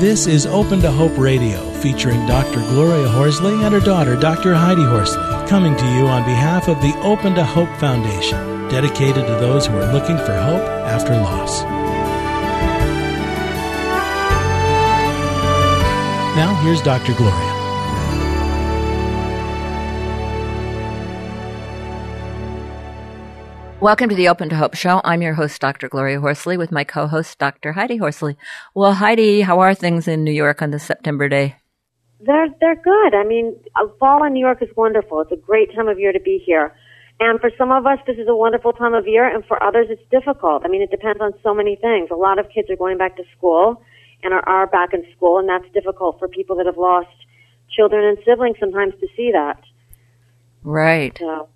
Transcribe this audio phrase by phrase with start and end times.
[0.00, 2.60] This is Open to Hope Radio, featuring Dr.
[2.70, 4.54] Gloria Horsley and her daughter, Dr.
[4.54, 9.34] Heidi Horsley, coming to you on behalf of the Open to Hope Foundation, dedicated to
[9.34, 11.64] those who are looking for hope after loss.
[16.34, 17.12] Now, here's Dr.
[17.12, 17.59] Gloria.
[23.80, 25.00] Welcome to the Open to Hope Show.
[25.04, 25.88] I'm your host, Dr.
[25.88, 27.72] Gloria Horsley, with my co-host, Dr.
[27.72, 28.36] Heidi Horsley.
[28.74, 31.56] Well, Heidi, how are things in New York on this September day?
[32.20, 33.14] They're they're good.
[33.14, 35.22] I mean, uh, fall in New York is wonderful.
[35.22, 36.76] It's a great time of year to be here.
[37.20, 39.86] And for some of us, this is a wonderful time of year, and for others,
[39.88, 40.66] it's difficult.
[40.66, 42.10] I mean, it depends on so many things.
[42.12, 43.82] A lot of kids are going back to school
[44.22, 47.08] and are, are back in school, and that's difficult for people that have lost
[47.74, 49.58] children and siblings sometimes to see that.
[50.62, 51.16] Right.
[51.18, 51.48] So,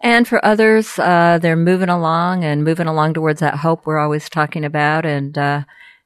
[0.00, 4.28] And for others, uh, they're moving along and moving along towards that hope we're always
[4.28, 5.06] talking about.
[5.06, 5.62] And, uh,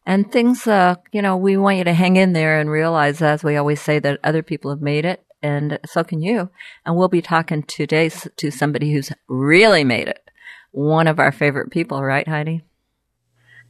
[0.07, 3.43] and things, uh, you know, we want you to hang in there and realize, as
[3.43, 6.51] we always say, that other people have made it and so can you.
[6.85, 10.31] And we'll be talking today to somebody who's really made it.
[10.73, 12.63] One of our favorite people, right, Heidi?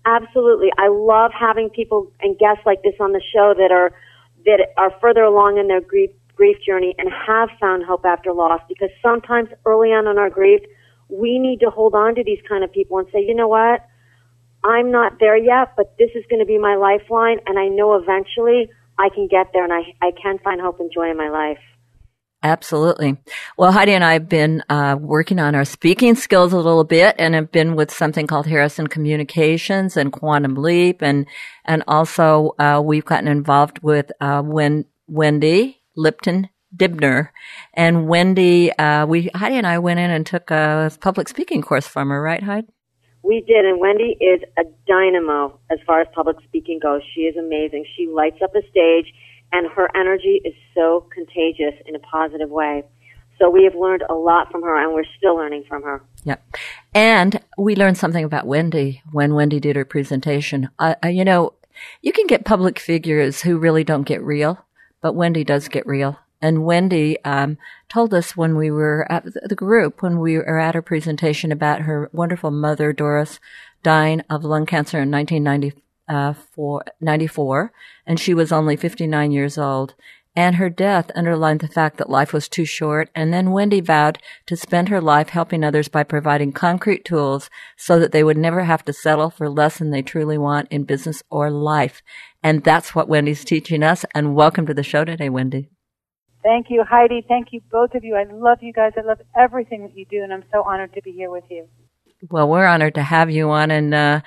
[0.04, 0.68] Absolutely.
[0.78, 3.92] I love having people and guests like this on the show that are
[4.46, 8.62] that are further along in their grief grief journey and have found hope after loss
[8.66, 10.62] because sometimes early on in our grief
[11.10, 13.84] we need to hold on to these kind of people and say, "You know what?
[14.64, 17.94] I'm not there yet, but this is going to be my lifeline and I know
[17.94, 21.28] eventually I can get there and I I can find hope and joy in my
[21.28, 21.58] life."
[22.42, 23.18] Absolutely.
[23.58, 27.16] Well, Heidi and I have been uh, working on our speaking skills a little bit,
[27.18, 31.26] and have been with something called Harrison Communications and Quantum Leap, and
[31.66, 37.28] and also uh, we've gotten involved with uh, Wen- Wendy Lipton Dibner,
[37.74, 38.72] and Wendy.
[38.72, 42.22] Uh, we Heidi and I went in and took a public speaking course from her,
[42.22, 42.68] right, Heidi?
[43.22, 47.02] We did, and Wendy is a dynamo as far as public speaking goes.
[47.14, 47.84] She is amazing.
[47.96, 49.12] She lights up a stage,
[49.52, 52.82] and her energy is so contagious in a positive way.
[53.38, 56.02] So we have learned a lot from her, and we're still learning from her.
[56.24, 56.36] Yeah.
[56.94, 60.70] And we learned something about Wendy when Wendy did her presentation.
[60.78, 61.54] Uh, uh, you know,
[62.02, 64.64] you can get public figures who really don't get real,
[65.00, 66.18] but Wendy does get real.
[66.42, 70.74] And Wendy um, told us when we were at the group, when we were at
[70.74, 73.38] her presentation about her wonderful mother, Doris,
[73.82, 77.72] dying of lung cancer in 1994, 94,
[78.06, 79.94] and she was only 59 years old.
[80.36, 83.10] And her death underlined the fact that life was too short.
[83.14, 87.98] And then Wendy vowed to spend her life helping others by providing concrete tools so
[87.98, 91.22] that they would never have to settle for less than they truly want in business
[91.30, 92.00] or life.
[92.42, 94.04] And that's what Wendy's teaching us.
[94.14, 95.68] And welcome to the show today, Wendy.
[96.42, 97.24] Thank you, Heidi.
[97.28, 98.14] Thank you, both of you.
[98.14, 98.92] I love you guys.
[98.96, 101.66] I love everything that you do, and I'm so honored to be here with you.
[102.30, 103.70] Well, we're honored to have you on.
[103.70, 104.20] And, uh,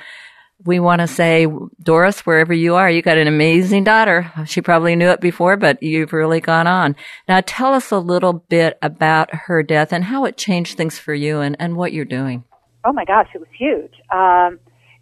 [0.66, 1.48] we want to say,
[1.82, 4.32] Doris, wherever you are, you got an amazing daughter.
[4.46, 6.96] She probably knew it before, but you've really gone on.
[7.28, 11.14] Now tell us a little bit about her death and how it changed things for
[11.14, 12.44] you and, and what you're doing.
[12.86, 13.94] Oh my gosh, it was huge.
[14.12, 14.60] Um,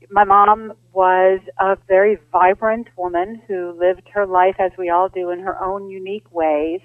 [0.10, 5.30] my mom was a very vibrant woman who lived her life as we all do
[5.30, 6.82] in her own unique ways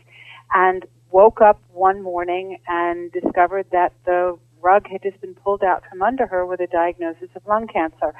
[0.54, 5.82] and woke up one morning and discovered that the rug had just been pulled out
[5.88, 8.14] from under her with a diagnosis of lung cancer.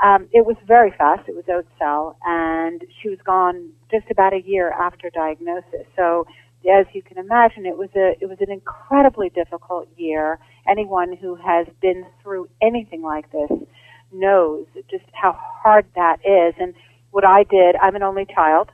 [0.00, 1.28] Um, it was very fast.
[1.28, 5.86] It was oat cell, and she was gone just about a year after diagnosis.
[5.96, 6.26] So,
[6.70, 10.38] as you can imagine, it was a it was an incredibly difficult year.
[10.68, 13.50] Anyone who has been through anything like this
[14.12, 16.54] knows just how hard that is.
[16.60, 16.74] And
[17.10, 18.70] what I did, I'm an only child,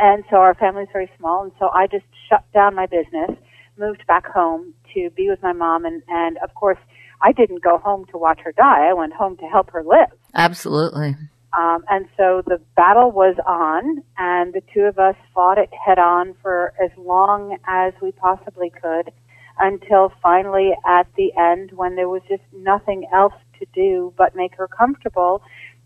[0.00, 3.30] and so our family's very small, and so I just shut down my business,
[3.78, 6.78] moved back home to be with my mom, and and of course.
[7.22, 8.88] I didn't go home to watch her die.
[8.88, 10.10] I went home to help her live.
[10.34, 11.16] Absolutely.
[11.56, 15.98] Um, and so the battle was on, and the two of us fought it head
[15.98, 19.12] on for as long as we possibly could
[19.58, 24.56] until finally at the end, when there was just nothing else to do but make
[24.56, 25.42] her comfortable,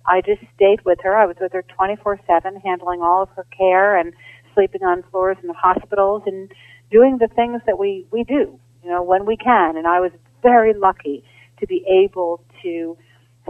[0.06, 1.15] I just stayed with her.
[1.15, 4.15] I was with her 24 7, handling all of her care and
[4.54, 6.51] sleeping on floors in the hospitals and
[6.91, 9.77] doing the things that we, we do, you know, when we can.
[9.77, 10.13] And I was
[10.43, 11.25] very lucky
[11.61, 12.97] to be able to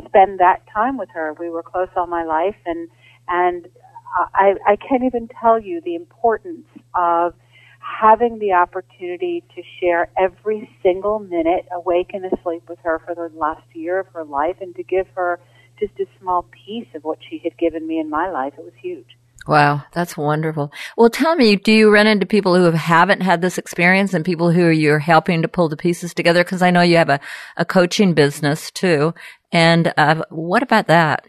[0.06, 1.34] spend that time with her.
[1.38, 2.88] We were close all my life, and
[3.28, 3.68] and
[4.34, 7.34] I, I can't even tell you the importance of
[8.00, 13.30] having the opportunity to share every single minute awake and asleep with her for the
[13.36, 15.40] last year of her life, and to give her
[15.78, 18.54] just a small piece of what she had given me in my life.
[18.58, 19.16] It was huge.
[19.48, 20.70] Wow, that's wonderful.
[20.98, 24.50] Well, tell me, do you run into people who haven't had this experience and people
[24.52, 26.44] who you're helping to pull the pieces together?
[26.44, 27.18] Because I know you have a,
[27.56, 29.14] a coaching business too.
[29.50, 31.24] And uh, what about that?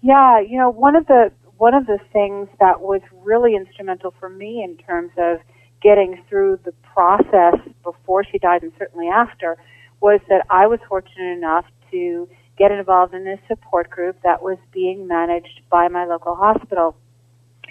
[0.00, 4.28] Yeah, you know, one of the one of the things that was really instrumental for
[4.28, 5.38] me in terms of
[5.82, 9.56] getting through the process before she died and certainly after
[10.00, 14.58] was that I was fortunate enough to get involved in this support group that was
[14.72, 16.94] being managed by my local hospital.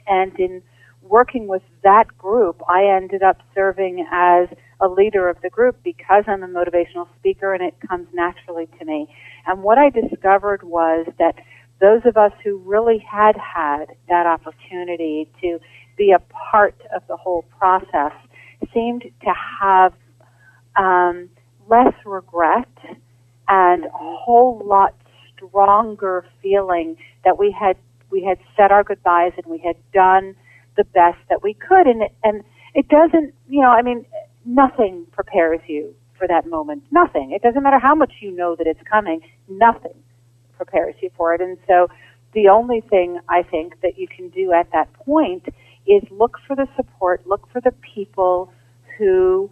[0.07, 0.61] And in
[1.01, 4.49] working with that group, I ended up serving as
[4.79, 8.85] a leader of the group because I'm a motivational speaker and it comes naturally to
[8.85, 9.07] me.
[9.45, 11.35] And what I discovered was that
[11.79, 15.59] those of us who really had had that opportunity to
[15.97, 16.19] be a
[16.51, 18.13] part of the whole process
[18.73, 19.93] seemed to have
[20.75, 21.29] um,
[21.69, 22.67] less regret
[23.47, 24.95] and a whole lot
[25.35, 27.77] stronger feeling that we had
[28.11, 30.35] we had said our goodbyes and we had done
[30.75, 32.43] the best that we could and it, and
[32.73, 34.05] it doesn't you know I mean
[34.45, 38.67] nothing prepares you for that moment nothing it doesn't matter how much you know that
[38.67, 39.95] it's coming nothing
[40.55, 41.87] prepares you for it and so
[42.33, 45.45] the only thing I think that you can do at that point
[45.87, 48.51] is look for the support look for the people
[48.97, 49.49] who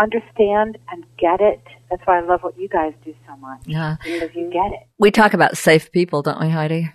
[0.00, 1.62] understand and get it.
[1.90, 3.60] That's why I love what you guys do so much.
[3.66, 3.96] Yeah.
[4.02, 4.86] Because you get it.
[4.98, 6.90] We talk about safe people, don't we, Heidi?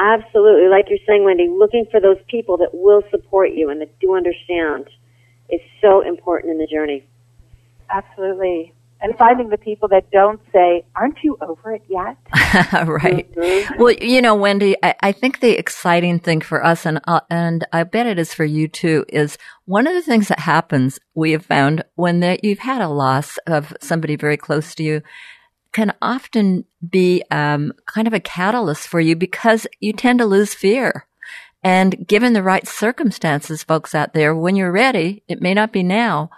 [0.00, 0.68] Absolutely.
[0.68, 4.16] Like you're saying, Wendy, looking for those people that will support you and that do
[4.16, 4.88] understand
[5.50, 7.06] is so important in the journey.
[7.90, 12.16] Absolutely and finding the people that don't say, "Aren't you over it yet?"
[12.86, 13.32] right.
[13.34, 13.82] Mm-hmm.
[13.82, 17.66] Well, you know, Wendy, I, I, think the exciting thing for us, and uh, and
[17.72, 20.98] I bet it is for you too, is one of the things that happens.
[21.14, 25.02] We have found when that you've had a loss of somebody very close to you,
[25.72, 30.54] can often be um, kind of a catalyst for you because you tend to lose
[30.54, 31.06] fear.
[31.62, 35.82] And given the right circumstances, folks out there, when you're ready, it may not be
[35.82, 36.30] now,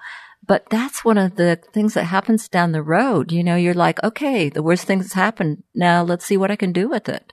[0.44, 3.30] but that's one of the things that happens down the road.
[3.30, 5.62] You know, you're like, okay, the worst thing's happened.
[5.74, 7.32] Now let's see what I can do with it.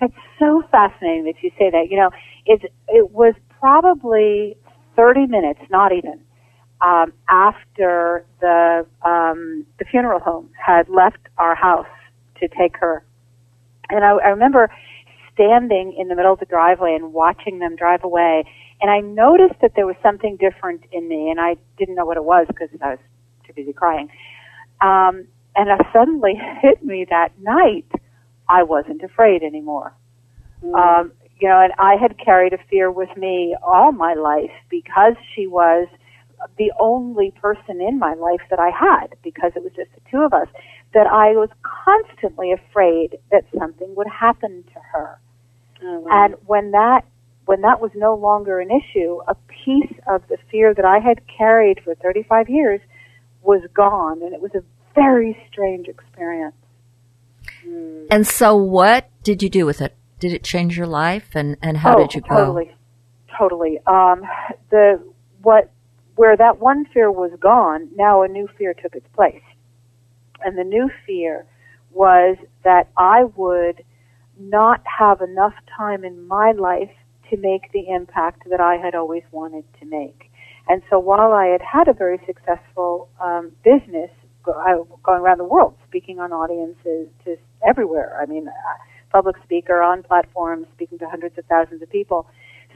[0.00, 1.86] It's so fascinating that you say that.
[1.88, 2.10] You know,
[2.44, 4.56] it it was probably
[4.96, 6.20] 30 minutes, not even,
[6.84, 11.86] um, after the um, the funeral home had left our house
[12.40, 13.04] to take her,
[13.88, 14.68] and I, I remember
[15.32, 18.44] standing in the middle of the driveway and watching them drive away
[18.82, 22.16] and I noticed that there was something different in me, and I didn't know what
[22.16, 22.98] it was because I was
[23.46, 24.08] too busy crying.
[24.80, 27.86] Um, and it suddenly hit me that night
[28.48, 29.94] I wasn't afraid anymore.
[30.64, 30.74] Mm.
[30.74, 35.14] Um, you know, and I had carried a fear with me all my life because
[35.34, 35.86] she was
[36.58, 40.22] the only person in my life that I had because it was just the two
[40.22, 40.48] of us
[40.94, 45.20] that I was constantly afraid that something would happen to her.
[45.82, 46.08] Oh, wow.
[46.10, 47.04] And when that
[47.44, 49.34] when that was no longer an issue, a
[49.64, 52.80] piece of the fear that I had carried for 35 years
[53.42, 54.62] was gone, and it was a
[54.94, 56.54] very strange experience.
[57.66, 58.06] Mm.
[58.10, 59.96] And so, what did you do with it?
[60.20, 62.36] Did it change your life, and and how oh, did you go?
[62.36, 62.70] Totally,
[63.36, 63.78] totally.
[63.86, 64.22] Um,
[64.70, 65.02] the
[65.42, 65.71] what
[66.16, 69.42] where that one fear was gone, now a new fear took its place,
[70.44, 71.46] and the new fear
[71.90, 73.84] was that I would
[74.38, 76.90] not have enough time in my life
[77.30, 80.30] to make the impact that I had always wanted to make.
[80.68, 84.10] And so while I had had a very successful um, business
[84.44, 87.36] going around the world, speaking on audiences to
[87.66, 88.52] everywhere, I mean, uh,
[89.10, 92.26] public speaker on platforms, speaking to hundreds of thousands of people,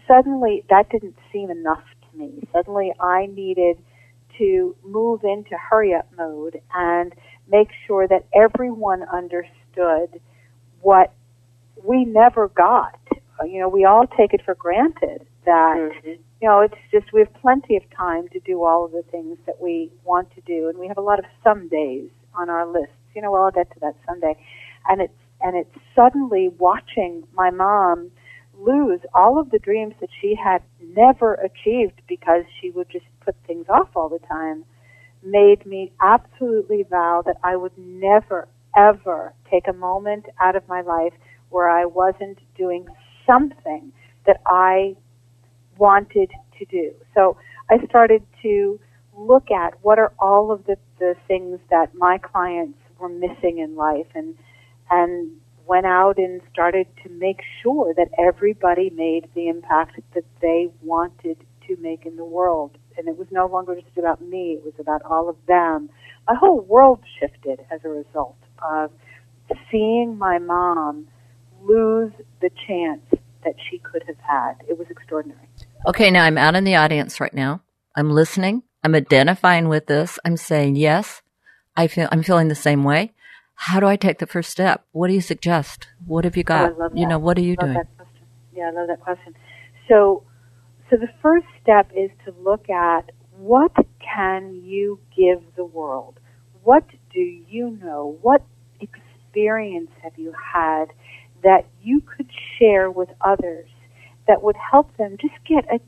[0.06, 1.84] suddenly that didn't seem enough
[2.16, 2.42] me.
[2.52, 3.78] Suddenly I needed
[4.38, 7.14] to move into hurry up mode and
[7.48, 10.20] make sure that everyone understood
[10.80, 11.12] what
[11.82, 12.98] we never got
[13.44, 16.08] you know, we all take it for granted that, mm-hmm.
[16.08, 19.38] you know, it's just we have plenty of time to do all of the things
[19.46, 22.66] that we want to do, and we have a lot of some days on our
[22.66, 22.94] lists.
[23.14, 24.36] You know, well, I'll get to that someday,
[24.88, 28.10] and it's and it's suddenly watching my mom
[28.58, 33.34] lose all of the dreams that she had never achieved because she would just put
[33.46, 34.64] things off all the time
[35.22, 40.82] made me absolutely vow that I would never ever take a moment out of my
[40.82, 41.14] life
[41.48, 42.86] where I wasn't doing
[43.26, 43.92] something
[44.26, 44.96] that I
[45.78, 46.92] wanted to do.
[47.14, 47.36] So
[47.70, 48.78] I started to
[49.16, 53.76] look at what are all of the, the things that my clients were missing in
[53.76, 54.36] life and
[54.90, 55.32] and
[55.66, 61.38] went out and started to make sure that everybody made the impact that they wanted
[61.66, 62.78] to make in the world.
[62.96, 65.90] And it was no longer just about me, it was about all of them.
[66.28, 68.90] My whole world shifted as a result of
[69.70, 71.08] seeing my mom
[71.62, 73.02] lose the chance
[73.44, 74.54] that she could have had.
[74.68, 75.48] It was extraordinary.
[75.86, 77.62] Okay, now I'm out in the audience right now.
[77.94, 78.62] I'm listening.
[78.82, 80.18] I'm identifying with this.
[80.24, 81.22] I'm saying yes.
[81.76, 83.12] I feel I'm feeling the same way.
[83.56, 84.84] How do I take the first step?
[84.92, 85.88] What do you suggest?
[86.06, 86.72] What have you oh, got?
[86.78, 87.76] Oh, you know, what are you doing?
[88.54, 89.34] Yeah, I love that question.
[89.88, 90.22] So,
[90.88, 96.20] so the first step is to look at what can you give the world?
[96.62, 98.18] What do you know?
[98.22, 98.42] What
[98.80, 100.86] experience have you had
[101.42, 103.68] that you could share with others
[104.26, 105.80] that would help them just get a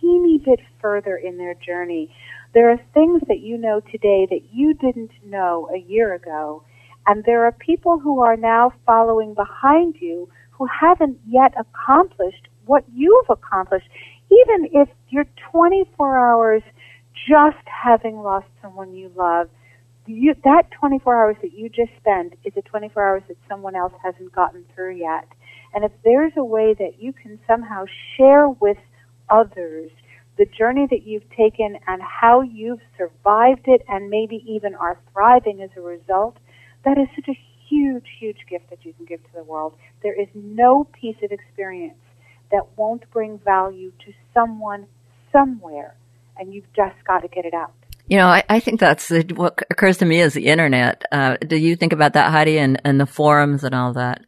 [0.00, 2.14] teeny bit further in their journey?
[2.54, 6.64] There are things that you know today that you didn't know a year ago,
[7.06, 12.84] and there are people who are now following behind you who haven't yet accomplished what
[12.94, 13.88] you've accomplished.
[14.30, 16.62] Even if you're 24 hours
[17.28, 19.48] just having lost someone you love,
[20.06, 23.92] you, that 24 hours that you just spent is a 24 hours that someone else
[24.02, 25.26] hasn't gotten through yet.
[25.74, 27.84] And if there's a way that you can somehow
[28.16, 28.78] share with
[29.30, 29.90] others
[30.38, 35.62] the journey that you've taken and how you've survived it and maybe even are thriving
[35.62, 36.36] as a result,
[36.84, 39.74] that is such a huge, huge gift that you can give to the world.
[40.02, 41.98] There is no piece of experience
[42.50, 44.86] that won't bring value to someone
[45.32, 45.94] somewhere,
[46.36, 47.72] and you've just got to get it out.
[48.06, 51.04] You know, I, I think that's the, what occurs to me is the internet.
[51.10, 54.20] Uh, do you think about that, Heidi, and, and the forums and all that?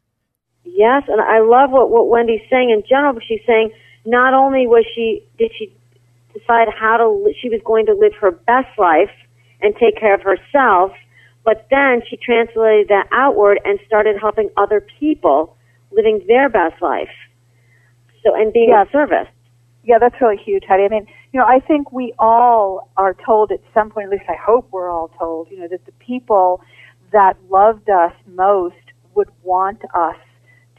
[0.64, 3.18] Yes, and I love what, what Wendy's saying in general.
[3.28, 3.73] She's saying
[4.06, 5.73] not only was she did she
[6.32, 9.12] decide how to she was going to live her best life
[9.61, 10.92] and take care of herself,
[11.44, 15.56] but then she translated that outward and started helping other people
[15.92, 17.10] living their best life.
[18.24, 19.28] So and being of service.
[19.84, 20.84] Yeah, that's really huge, Heidi.
[20.84, 24.24] I mean, you know, I think we all are told at some point, at least
[24.28, 26.62] I hope we're all told, you know, that the people
[27.12, 28.76] that loved us most
[29.14, 30.16] would want us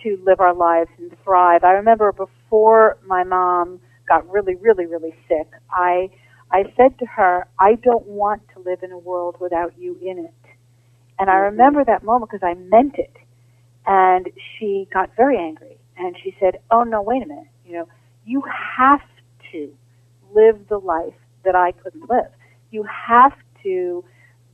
[0.01, 1.63] to live our lives and thrive.
[1.63, 6.09] I remember before my mom got really, really, really sick, I
[6.51, 10.19] I said to her, I don't want to live in a world without you in
[10.19, 10.33] it.
[11.17, 13.15] And I remember that moment because I meant it.
[13.87, 17.47] And she got very angry and she said, Oh no, wait a minute.
[17.65, 17.87] You know,
[18.25, 18.43] you
[18.77, 19.01] have
[19.51, 19.73] to
[20.33, 22.31] live the life that I couldn't live.
[22.71, 24.03] You have to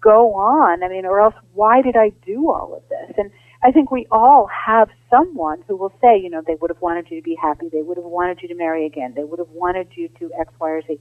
[0.02, 0.84] go on.
[0.84, 3.16] I mean, or else why did I do all of this?
[3.18, 3.32] And
[3.64, 7.10] I think we all have someone who will say, you know, they would have wanted
[7.10, 7.70] you to be happy.
[7.72, 9.14] They would have wanted you to marry again.
[9.16, 11.00] They would have wanted you to X, Y, or Z.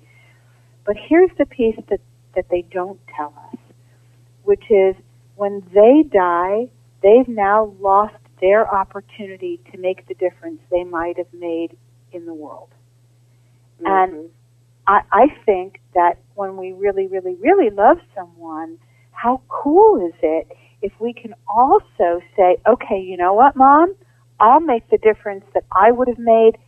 [0.85, 2.01] But here's the piece that,
[2.35, 3.59] that they don't tell us,
[4.45, 4.95] which is
[5.41, 6.69] when they die,
[7.03, 11.79] they've now lost their opportunity to make the difference they might have made
[12.13, 12.69] in the world.
[13.81, 13.87] Mm-hmm.
[13.87, 14.31] And
[14.87, 18.77] I, I think that when we really, really, really love someone,
[19.13, 20.47] how cool is it
[20.83, 23.95] if we can also say, okay, you know what, mom?
[24.41, 26.59] I'll make the difference that I would have made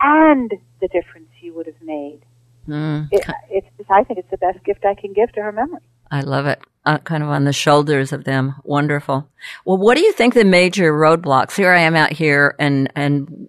[0.00, 2.20] and the difference you would have made.
[2.68, 3.08] Mm.
[3.10, 5.82] It, it's, I think it's the best gift I can give to her memory.
[6.08, 6.60] I love it.
[6.84, 8.56] Uh, kind of on the shoulders of them.
[8.64, 9.28] Wonderful.
[9.64, 11.54] Well, what do you think the major roadblocks?
[11.54, 13.48] Here I am out here and, and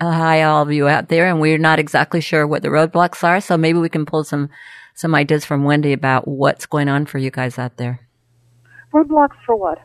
[0.00, 3.40] hi all of you out there and we're not exactly sure what the roadblocks are.
[3.40, 4.50] So maybe we can pull some,
[4.94, 8.06] some ideas from Wendy about what's going on for you guys out there.
[8.92, 9.78] Roadblocks for what?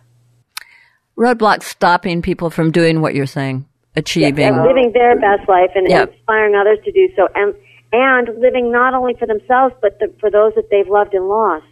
[1.18, 6.14] Roadblocks stopping people from doing what you're saying, achieving, living their best life and yep.
[6.14, 7.54] inspiring others to do so, and
[7.92, 11.66] and living not only for themselves but the, for those that they've loved and lost.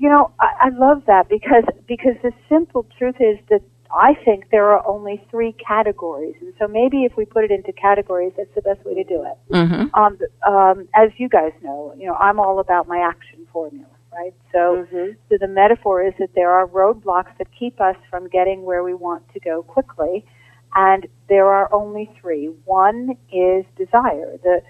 [0.00, 3.60] You know, I, I love that because because the simple truth is that
[3.92, 7.70] I think there are only three categories, and so maybe if we put it into
[7.72, 9.52] categories, that's the best way to do it.
[9.52, 9.94] Mm-hmm.
[9.94, 14.32] Um, um, as you guys know, you know, I'm all about my action formula, right?
[14.52, 15.12] So, mm-hmm.
[15.28, 18.94] so the metaphor is that there are roadblocks that keep us from getting where we
[18.94, 20.24] want to go quickly,
[20.74, 22.46] and there are only three.
[22.64, 24.62] One is desire, the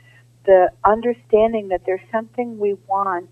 [0.44, 3.30] the understanding that there's something we want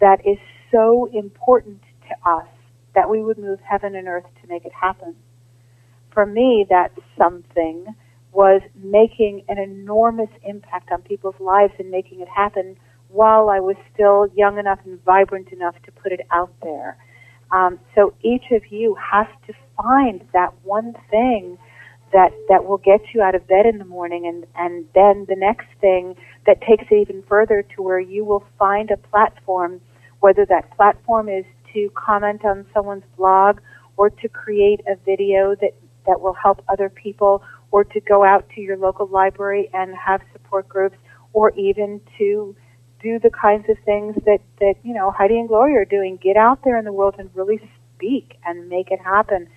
[0.00, 0.38] that is
[0.70, 2.46] so important to us
[2.94, 5.14] that we would move heaven and earth to make it happen.
[6.12, 7.86] For me, that something
[8.32, 12.76] was making an enormous impact on people's lives and making it happen
[13.08, 16.96] while I was still young enough and vibrant enough to put it out there.
[17.50, 21.58] Um, so each of you has to find that one thing
[22.12, 25.34] that that will get you out of bed in the morning and and then the
[25.36, 26.14] next thing
[26.46, 29.80] that takes it even further to where you will find a platform
[30.20, 33.60] whether that platform is to comment on someone's blog
[33.96, 35.72] or to create a video that,
[36.06, 40.20] that will help other people or to go out to your local library and have
[40.32, 40.96] support groups
[41.32, 42.54] or even to
[43.02, 46.18] do the kinds of things that, that, you know, Heidi and Gloria are doing.
[46.22, 47.60] Get out there in the world and really
[47.94, 49.48] speak and make it happen.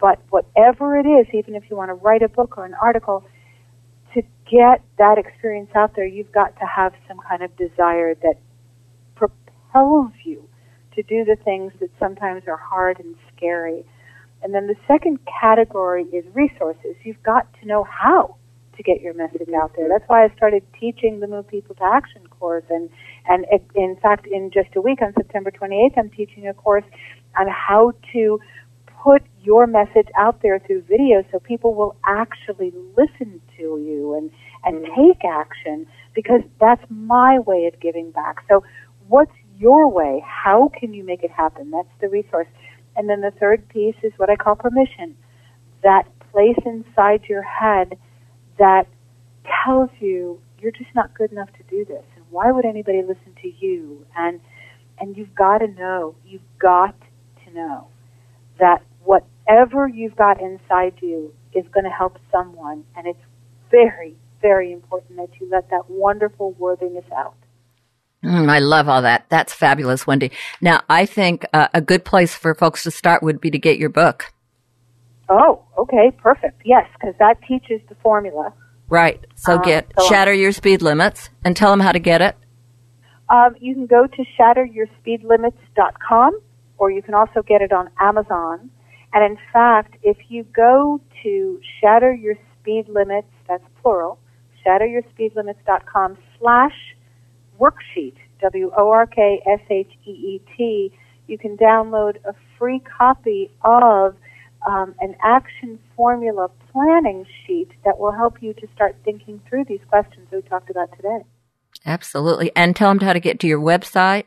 [0.00, 3.24] But whatever it is, even if you want to write a book or an article,
[4.14, 8.34] to get that experience out there, you've got to have some kind of desire that
[9.74, 10.48] propels you
[10.94, 13.84] to do the things that sometimes are hard and scary.
[14.42, 16.94] And then the second category is resources.
[17.02, 18.36] You've got to know how
[18.76, 19.88] to get your message out there.
[19.88, 22.64] That's why I started teaching the Move People to Action course.
[22.70, 22.90] And,
[23.26, 26.84] and it, in fact, in just a week on September 28th, I'm teaching a course
[27.38, 28.40] on how to
[29.02, 34.30] put your message out there through video so people will actually listen to you and,
[34.64, 35.00] and mm-hmm.
[35.00, 38.36] take action because that's my way of giving back.
[38.48, 38.64] So
[39.08, 40.22] what's your way?
[40.26, 41.70] How can you make it happen?
[41.70, 42.48] That's the resource.
[42.96, 45.16] And then the third piece is what I call permission.
[45.82, 47.98] That place inside your head
[48.58, 48.86] that
[49.64, 52.04] tells you you're just not good enough to do this.
[52.16, 54.06] And why would anybody listen to you?
[54.16, 54.40] And
[54.98, 56.94] and you've got to know, you've got
[57.44, 57.88] to know
[58.58, 62.84] that whatever you've got inside you is going to help someone.
[62.96, 63.18] And it's
[63.70, 67.34] very, very important that you let that wonderful worthiness out.
[68.24, 69.26] Mm, I love all that.
[69.28, 70.32] That's fabulous, Wendy.
[70.60, 73.78] Now, I think uh, a good place for folks to start would be to get
[73.78, 74.32] your book.
[75.28, 76.62] Oh, okay, perfect.
[76.64, 78.54] Yes, because that teaches the formula.
[78.88, 79.24] Right.
[79.36, 82.36] So uh, get so Shatter Your Speed Limits and tell them how to get it.
[83.28, 86.40] Um, you can go to shatteryourspeedlimits.com
[86.78, 88.70] or you can also get it on Amazon.
[89.12, 94.18] And in fact, if you go to Shatter Your Speed Limits, that's plural,
[94.66, 96.93] shatteryourspeedlimits.com slash
[97.64, 98.92] worksheet, W-O-R-K-S-H-E-E-T,
[101.26, 104.14] you can download a free copy of
[104.66, 109.80] um, an action formula planning sheet that will help you to start thinking through these
[109.88, 111.24] questions we talked about today.
[111.86, 112.50] Absolutely.
[112.56, 114.24] And tell them how to get to your website.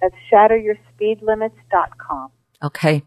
[0.00, 2.30] That's shatteryourspeedlimits.com.
[2.62, 3.02] Okay.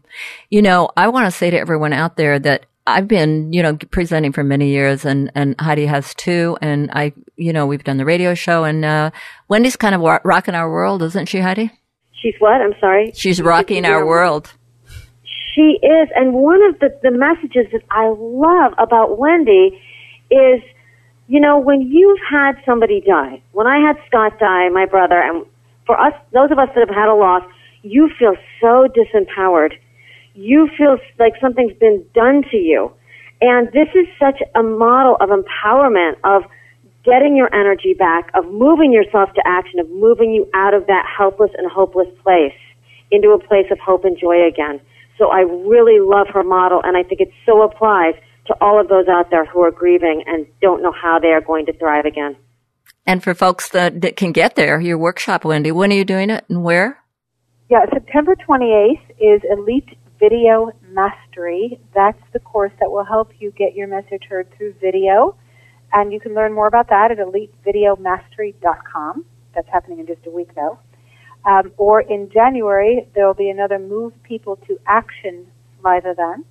[0.50, 3.76] You know, I want to say to everyone out there that I've been, you know,
[3.76, 6.56] presenting for many years and, and Heidi has too.
[6.60, 9.10] And I, you know, we've done the radio show and, uh,
[9.48, 11.70] Wendy's kind of rocking our world, isn't she, Heidi?
[12.20, 12.60] She's what?
[12.60, 13.12] I'm sorry.
[13.14, 14.52] She's rocking our world.
[15.54, 16.08] She is.
[16.14, 19.80] And one of the, the messages that I love about Wendy
[20.30, 20.60] is,
[21.26, 25.44] you know, when you've had somebody die, when I had Scott die, my brother, and
[25.86, 27.42] for us, those of us that have had a loss,
[27.82, 29.72] you feel so disempowered.
[30.38, 32.92] You feel like something's been done to you.
[33.40, 36.44] And this is such a model of empowerment, of
[37.04, 41.04] getting your energy back, of moving yourself to action, of moving you out of that
[41.10, 42.54] helpless and hopeless place
[43.10, 44.80] into a place of hope and joy again.
[45.18, 48.14] So I really love her model, and I think it so applies
[48.46, 51.40] to all of those out there who are grieving and don't know how they are
[51.40, 52.36] going to thrive again.
[53.04, 56.30] And for folks that, that can get there, your workshop, Wendy, when are you doing
[56.30, 57.02] it and where?
[57.70, 61.80] Yeah, September 28th is Elite Video Mastery.
[61.94, 65.36] That's the course that will help you get your message heard through video.
[65.92, 69.24] And you can learn more about that at elitevideomastery.com.
[69.54, 70.78] That's happening in just a week, though.
[71.44, 75.46] Um, or in January, there will be another Move People to Action
[75.82, 76.46] live event.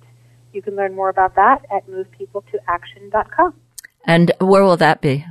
[0.52, 3.54] You can learn more about that at movepeopletoaction.com.
[4.04, 5.24] And where will that be?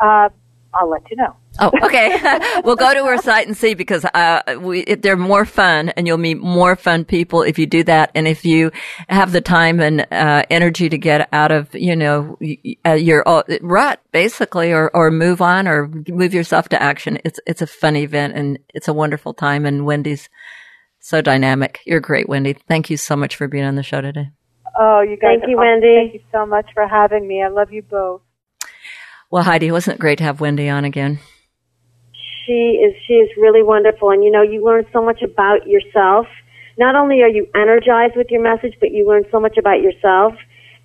[0.00, 0.30] Uh,
[0.72, 1.36] I'll let you know.
[1.60, 2.18] Oh, okay.
[2.64, 6.18] we'll go to our site and see because uh, we, they're more fun, and you'll
[6.18, 8.10] meet more fun people if you do that.
[8.14, 8.70] And if you
[9.08, 12.38] have the time and uh, energy to get out of, you know,
[12.86, 17.18] uh, your uh, rut, basically, or or move on, or move yourself to action.
[17.24, 19.66] It's it's a fun event, and it's a wonderful time.
[19.66, 20.28] And Wendy's
[21.00, 21.80] so dynamic.
[21.86, 22.52] You're great, Wendy.
[22.52, 24.30] Thank you so much for being on the show today.
[24.78, 25.38] Oh, you guys!
[25.40, 25.96] Thank you, Wendy.
[25.96, 27.42] Thank you so much for having me.
[27.42, 28.20] I love you both.
[29.30, 31.18] Well, Heidi, wasn't it great to have Wendy on again?
[32.48, 36.26] She is she is really wonderful and you know you learn so much about yourself.
[36.78, 40.32] Not only are you energized with your message, but you learn so much about yourself.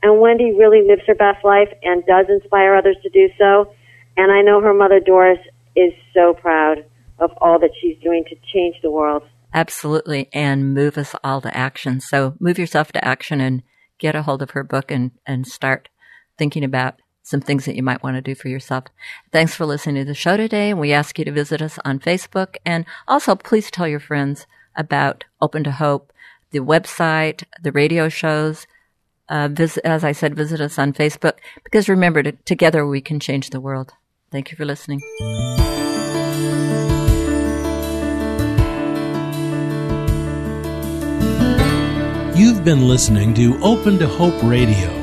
[0.02, 3.74] And Wendy really lives her best life and does inspire others to do so.
[4.18, 5.40] And I know her mother Doris
[5.78, 6.84] is so proud
[7.20, 9.24] of all that she's doing to change the world.
[9.54, 12.02] Absolutely, and move us all to action.
[12.02, 13.64] So move yourself to action and
[14.00, 15.88] get a hold of her book and, and start
[16.38, 18.86] thinking about some things that you might want to do for yourself.
[19.32, 20.70] Thanks for listening to the show today.
[20.70, 22.58] And we ask you to visit us on Facebook.
[22.66, 26.12] And also, please tell your friends about Open to Hope,
[26.52, 28.68] the website, the radio shows.
[29.30, 33.22] Uh, visit, as I said, visit us on Facebook because remember, to, together we can
[33.22, 33.94] change the world.
[34.32, 35.00] Thank you for listening.
[42.36, 45.03] You've been listening to Open to Hope Radio